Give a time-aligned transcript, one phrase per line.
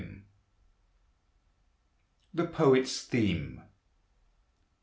[2.33, 3.61] THE POET'S THEME.